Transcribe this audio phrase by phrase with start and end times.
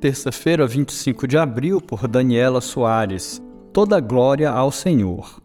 [0.00, 3.42] Terça-feira, 25 de abril, por Daniela Soares.
[3.72, 5.42] Toda glória ao Senhor.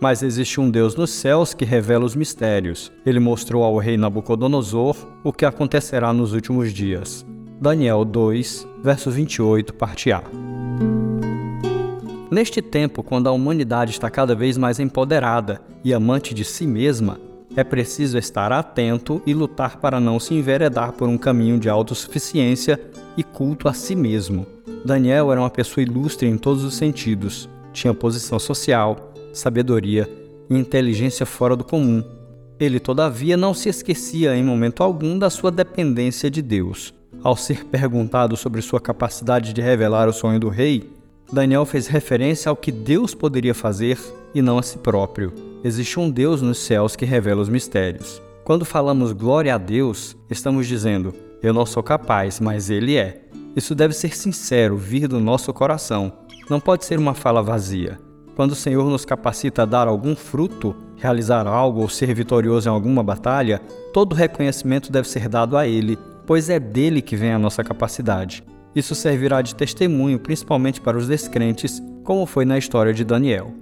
[0.00, 2.92] Mas existe um Deus nos céus que revela os mistérios.
[3.04, 7.26] Ele mostrou ao rei Nabucodonosor o que acontecerá nos últimos dias.
[7.60, 10.22] Daniel 2, verso 28, parte A.
[12.30, 17.18] Neste tempo, quando a humanidade está cada vez mais empoderada e amante de si mesma,
[17.56, 22.78] é preciso estar atento e lutar para não se enveredar por um caminho de autossuficiência
[23.16, 24.46] e culto a si mesmo.
[24.84, 27.48] Daniel era uma pessoa ilustre em todos os sentidos.
[27.72, 30.08] Tinha posição social, sabedoria
[30.50, 32.04] e inteligência fora do comum.
[32.60, 36.94] Ele, todavia, não se esquecia em momento algum da sua dependência de Deus.
[37.22, 40.90] Ao ser perguntado sobre sua capacidade de revelar o sonho do rei,
[41.32, 43.98] Daniel fez referência ao que Deus poderia fazer
[44.34, 45.32] e não a si próprio.
[45.64, 48.22] Existe um Deus nos céus que revela os mistérios.
[48.44, 53.22] Quando falamos glória a Deus, estamos dizendo: eu não sou capaz, mas Ele é.
[53.54, 56.12] Isso deve ser sincero, vir do nosso coração.
[56.48, 57.98] Não pode ser uma fala vazia.
[58.34, 62.72] Quando o Senhor nos capacita a dar algum fruto, realizar algo ou ser vitorioso em
[62.72, 63.60] alguma batalha,
[63.92, 68.44] todo reconhecimento deve ser dado a Ele, pois é dele que vem a nossa capacidade.
[68.76, 73.54] Isso servirá de testemunho principalmente para os descrentes, como foi na história de Daniel.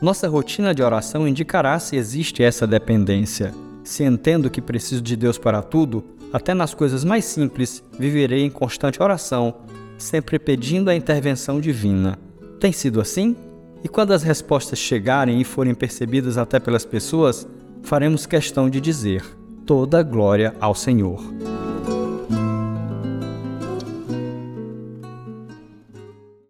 [0.00, 3.54] Nossa rotina de oração indicará se existe essa dependência.
[3.84, 8.50] Se entendo que preciso de Deus para tudo, até nas coisas mais simples, viverei em
[8.50, 9.54] constante oração,
[9.98, 12.18] sempre pedindo a intervenção divina.
[12.58, 13.36] Tem sido assim?
[13.84, 17.46] E quando as respostas chegarem e forem percebidas até pelas pessoas,
[17.82, 19.22] faremos questão de dizer:
[19.66, 21.20] toda glória ao Senhor.